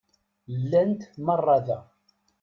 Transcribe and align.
Llant 0.61 1.01
meṛṛa 1.25 1.57
da. 1.65 1.79